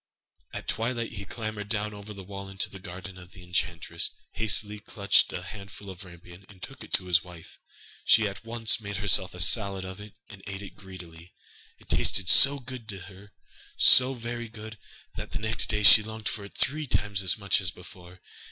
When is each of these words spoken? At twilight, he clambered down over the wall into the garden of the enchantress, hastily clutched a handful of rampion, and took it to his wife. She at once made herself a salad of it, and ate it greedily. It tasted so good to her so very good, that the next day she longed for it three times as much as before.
At 0.51 0.67
twilight, 0.67 1.11
he 1.11 1.25
clambered 1.25 1.69
down 1.69 1.93
over 1.93 2.11
the 2.11 2.23
wall 2.23 2.49
into 2.49 2.71
the 2.71 2.79
garden 2.79 3.19
of 3.19 3.33
the 3.33 3.43
enchantress, 3.43 4.09
hastily 4.31 4.79
clutched 4.79 5.31
a 5.31 5.43
handful 5.43 5.91
of 5.91 6.03
rampion, 6.03 6.43
and 6.49 6.59
took 6.59 6.83
it 6.83 6.91
to 6.93 7.05
his 7.05 7.23
wife. 7.23 7.59
She 8.03 8.27
at 8.27 8.43
once 8.43 8.81
made 8.81 8.97
herself 8.97 9.35
a 9.35 9.39
salad 9.39 9.85
of 9.85 10.01
it, 10.01 10.13
and 10.27 10.41
ate 10.47 10.63
it 10.63 10.75
greedily. 10.75 11.35
It 11.77 11.87
tasted 11.87 12.29
so 12.29 12.57
good 12.57 12.89
to 12.89 13.01
her 13.01 13.31
so 13.77 14.15
very 14.15 14.49
good, 14.49 14.79
that 15.17 15.33
the 15.33 15.37
next 15.39 15.67
day 15.67 15.83
she 15.83 16.01
longed 16.01 16.27
for 16.27 16.45
it 16.45 16.57
three 16.57 16.87
times 16.87 17.21
as 17.21 17.37
much 17.37 17.61
as 17.61 17.69
before. 17.69 18.21